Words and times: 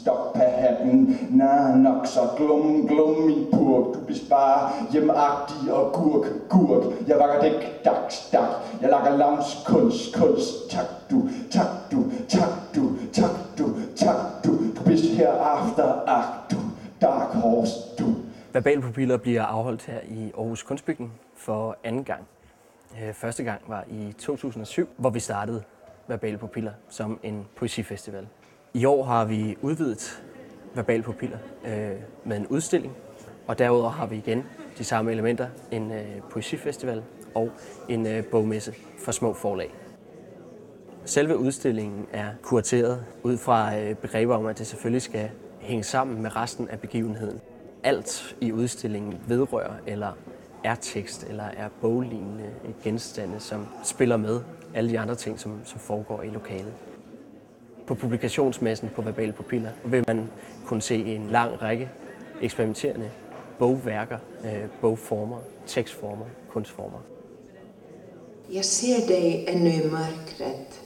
Stop 0.00 0.36
hatten, 0.36 1.18
na 1.30 1.76
nok 1.76 2.06
så 2.06 2.20
glum, 2.36 2.88
glum 2.88 3.22
min 3.22 3.46
purk. 3.52 3.94
Du 3.94 4.00
bliver 4.06 4.90
hjemagtig 4.92 5.72
og 5.72 5.92
gurk, 5.92 6.26
gurk. 6.48 7.08
Jeg 7.08 7.18
vakker 7.18 7.40
dæk, 7.40 7.84
dak, 7.84 8.12
dak. 8.32 8.48
Jeg 8.80 8.90
lakker 8.90 9.16
lams, 9.16 9.64
kunst, 9.66 10.14
kunst. 10.16 10.70
Tak 10.70 10.84
du, 11.10 11.28
tak 11.50 11.66
du, 11.92 12.04
tak 12.28 12.48
du, 12.74 12.90
tak 13.12 13.30
du, 13.58 13.64
tak 13.96 14.16
du. 14.44 14.52
Du 14.76 14.82
bliver 14.84 15.16
her 15.16 15.32
after 15.32 16.02
act, 16.06 16.50
du. 16.50 16.56
Dark 17.00 17.34
horse, 17.34 17.72
du. 17.98 18.04
Verbale 18.52 18.82
pupiller 18.82 19.16
bliver 19.16 19.42
afholdt 19.42 19.86
her 19.86 20.00
i 20.08 20.32
Aarhus 20.38 20.62
Kunstbygning 20.62 21.12
for 21.36 21.76
anden 21.84 22.04
gang. 22.04 22.24
Øh, 23.02 23.14
første 23.14 23.44
gang 23.44 23.60
var 23.68 23.84
i 23.88 24.14
2007, 24.18 24.88
hvor 24.96 25.10
vi 25.10 25.20
startede 25.20 25.62
Verbale 26.08 26.38
Pupiller 26.38 26.72
som 26.88 27.20
en 27.22 27.46
poesifestival. 27.56 28.26
I 28.76 28.84
år 28.84 29.04
har 29.04 29.24
vi 29.24 29.56
udvidet 29.62 30.22
Verbale 30.74 31.02
Pupiller 31.02 31.38
øh, 31.66 31.90
med 32.24 32.36
en 32.36 32.46
udstilling, 32.46 32.92
og 33.46 33.58
derudover 33.58 33.90
har 33.90 34.06
vi 34.06 34.16
igen 34.16 34.44
de 34.78 34.84
samme 34.84 35.12
elementer, 35.12 35.48
en 35.70 35.92
øh, 35.92 36.20
poesifestival 36.30 37.02
og 37.34 37.50
en 37.88 38.06
øh, 38.06 38.24
bogmesse 38.24 38.74
for 39.04 39.12
små 39.12 39.34
forlag. 39.34 39.74
Selve 41.04 41.38
udstillingen 41.38 42.06
er 42.12 42.26
kurateret 42.42 43.04
ud 43.22 43.36
fra 43.36 43.78
øh, 43.78 43.94
begreber 43.96 44.36
om, 44.36 44.46
at 44.46 44.58
det 44.58 44.66
selvfølgelig 44.66 45.02
skal 45.02 45.30
hænge 45.60 45.84
sammen 45.84 46.22
med 46.22 46.36
resten 46.36 46.68
af 46.68 46.80
begivenheden. 46.80 47.40
Alt 47.82 48.36
i 48.40 48.52
udstillingen 48.52 49.14
vedrører 49.26 49.74
eller 49.86 50.12
er 50.64 50.74
tekst 50.74 51.26
eller 51.28 51.44
er 51.44 51.68
boglignende 51.80 52.50
genstande, 52.82 53.40
som 53.40 53.66
spiller 53.84 54.16
med 54.16 54.40
alle 54.74 54.90
de 54.90 54.98
andre 54.98 55.14
ting, 55.14 55.40
som, 55.40 55.60
som 55.64 55.80
foregår 55.80 56.22
i 56.22 56.28
lokalet. 56.28 56.72
På 57.86 57.94
publikationsmessen 57.94 58.88
på 58.94 59.02
Verbale 59.02 59.32
Pupiller 59.32 59.70
vil 59.84 60.04
man 60.06 60.30
kunne 60.66 60.82
se 60.82 61.04
en 61.04 61.30
lang 61.30 61.62
række 61.62 61.90
eksperimenterende 62.42 63.10
bogværker, 63.58 64.18
øh, 64.44 64.68
bogformer, 64.80 65.38
tekstformer, 65.66 66.26
kunstformer. 66.48 66.98
Jag 68.52 68.64
ser 68.64 69.06
dig 69.08 69.44
ännu 69.48 69.70
i 69.70 69.90
mörkret. 69.90 70.80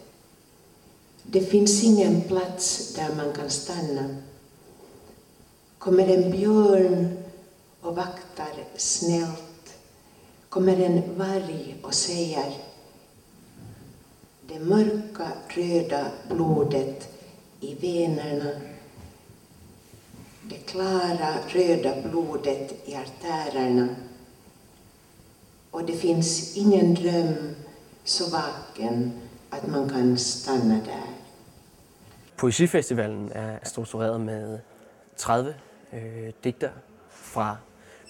Det 1.32 1.50
finns 1.50 1.84
ingen 1.84 2.22
plats 2.22 2.94
där 2.94 3.16
man 3.16 3.32
kan 3.34 3.50
stanna. 3.50 4.16
Kommer 5.78 6.08
en 6.08 6.30
björn 6.30 7.18
och 7.80 7.96
vaktar 7.96 8.64
snällt. 8.76 9.78
Kommer 10.48 10.76
en 10.76 11.02
varg 11.18 11.76
och 11.82 11.94
säger 11.94 12.52
det 14.48 14.58
mörka 14.58 15.32
röda 15.48 16.10
blodet 16.28 17.08
i 17.60 17.74
venerna. 17.74 18.50
Det 20.42 20.66
klara 20.66 21.34
röda 21.48 22.08
blodet 22.08 22.88
i 22.88 22.94
artärerna. 22.94 23.88
Och 25.70 25.84
det 25.84 25.92
finns 25.92 26.56
ingen 26.56 26.94
dröm 26.94 27.54
så 28.04 28.30
vaken 28.30 29.12
att 29.50 29.66
man 29.66 29.88
kan 29.88 30.18
stanna 30.18 30.74
där. 30.74 31.14
Poesifestivalen 32.36 33.32
er 33.34 33.58
struktureret 33.62 34.20
med 34.20 34.58
30 35.16 35.54
øh, 35.92 36.32
digter 36.44 36.70
fra 37.10 37.56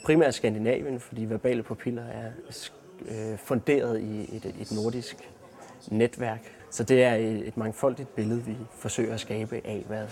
primært 0.04 0.34
Skandinavien, 0.34 1.00
fordi 1.00 1.24
verbale 1.24 1.62
papiller 1.62 2.02
er 2.02 2.30
øh, 3.08 3.38
funderet 3.38 4.00
i 4.00 4.36
et, 4.36 4.54
et 4.60 4.72
nordisk 4.72 5.28
netværk. 5.86 6.40
Så 6.70 6.82
det 6.82 7.02
er 7.02 7.14
et, 7.14 7.56
mangfoldigt 7.56 8.14
billede, 8.14 8.44
vi 8.44 8.56
forsøger 8.78 9.14
at 9.14 9.20
skabe 9.20 9.60
af, 9.64 9.84
hvad 9.86 10.06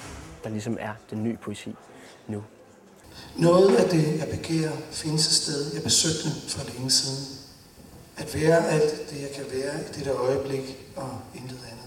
der 0.45 0.51
ligesom 0.51 0.77
er 0.81 0.93
den 1.11 1.25
nye 1.25 1.37
poesi 1.37 1.75
nu. 2.29 2.45
Noget 3.37 3.77
af 3.77 3.89
det, 3.89 4.19
jeg 4.19 4.29
begærer, 4.29 4.77
findes 4.91 5.27
et 5.27 5.33
sted, 5.33 5.75
jeg 5.75 5.83
besøgte 5.83 6.31
for 6.49 6.73
længe 6.73 6.91
siden. 6.91 7.39
At 8.17 8.35
være 8.35 8.69
alt 8.69 9.11
det, 9.11 9.23
jeg 9.23 9.31
kan 9.35 9.45
være 9.53 9.81
i 9.81 9.93
dette 9.97 10.11
øjeblik 10.11 10.77
og 10.97 11.21
intet 11.35 11.61
andet. 11.71 11.87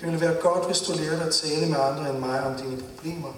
Det 0.00 0.06
ville 0.06 0.20
være 0.20 0.40
godt, 0.40 0.66
hvis 0.66 0.78
du 0.78 0.92
lærte 0.92 1.24
at 1.24 1.34
tale 1.34 1.66
med 1.66 1.76
andre 1.80 2.10
end 2.10 2.18
mig 2.18 2.42
om 2.42 2.54
dine 2.54 2.76
problemer, 2.76 3.32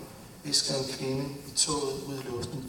visker 0.45 0.75
en 0.75 0.93
kvinde 0.93 1.25
i 1.47 1.51
toget 1.57 1.95
ud 2.09 2.15
i 2.15 2.27
luften. 2.31 2.65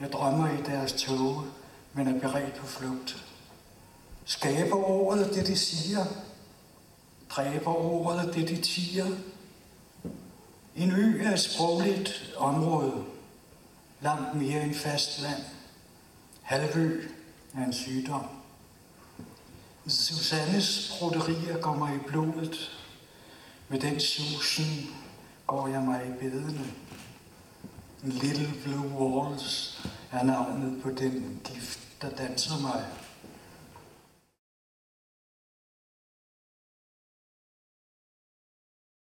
Jeg 0.00 0.12
drømmer 0.12 0.48
i 0.48 0.62
deres 0.66 0.92
tog, 0.92 1.44
men 1.94 2.08
er 2.08 2.20
beredt 2.20 2.54
på 2.54 2.66
flugt. 2.66 3.26
Skaber 4.26 4.76
ordet 4.76 5.34
det, 5.34 5.46
de 5.46 5.56
siger. 5.56 6.04
Dræber 7.30 7.74
ordet 7.74 8.34
det, 8.34 8.48
de 8.48 8.60
tiger. 8.60 9.06
En 10.76 10.90
ø 10.90 11.22
er 11.24 11.32
et 11.32 11.40
sprogligt 11.40 12.34
område, 12.36 13.04
langt 14.00 14.34
mere 14.34 14.62
end 14.62 14.74
fastland. 14.74 15.42
Halvø 16.42 17.08
er 17.54 17.64
en 17.64 17.72
sygdom. 17.72 18.26
Susannes 19.86 20.96
broderier 20.98 21.60
går 21.60 21.74
mig 21.74 21.94
i 21.94 21.98
blodet. 21.98 22.70
Med 23.68 23.80
den 23.80 24.00
susen 24.00 24.96
går 25.46 25.68
jeg 25.68 25.82
mig 25.82 26.06
i 26.06 26.24
bedene. 26.24 26.66
Little 28.02 28.54
Blue 28.64 28.88
Walls 28.88 29.80
er 30.12 30.22
navnet 30.22 30.82
på 30.82 30.90
den 30.90 31.40
gift, 31.44 31.78
der 32.02 32.10
danser 32.10 32.60
mig. 32.60 32.84